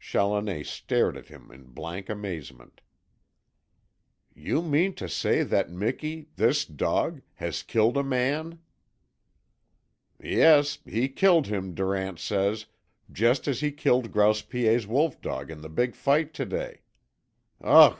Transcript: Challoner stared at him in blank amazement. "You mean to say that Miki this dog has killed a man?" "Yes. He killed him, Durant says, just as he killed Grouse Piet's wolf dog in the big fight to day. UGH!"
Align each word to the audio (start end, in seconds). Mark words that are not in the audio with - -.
Challoner 0.00 0.64
stared 0.64 1.16
at 1.16 1.28
him 1.28 1.52
in 1.52 1.66
blank 1.66 2.08
amazement. 2.08 2.80
"You 4.34 4.60
mean 4.60 4.92
to 4.96 5.08
say 5.08 5.44
that 5.44 5.70
Miki 5.70 6.30
this 6.34 6.64
dog 6.64 7.22
has 7.34 7.62
killed 7.62 7.96
a 7.96 8.02
man?" 8.02 8.58
"Yes. 10.20 10.80
He 10.84 11.08
killed 11.08 11.46
him, 11.46 11.76
Durant 11.76 12.18
says, 12.18 12.66
just 13.12 13.46
as 13.46 13.60
he 13.60 13.70
killed 13.70 14.10
Grouse 14.10 14.42
Piet's 14.42 14.84
wolf 14.84 15.20
dog 15.20 15.48
in 15.48 15.60
the 15.60 15.70
big 15.70 15.94
fight 15.94 16.34
to 16.34 16.44
day. 16.44 16.80
UGH!" 17.60 17.96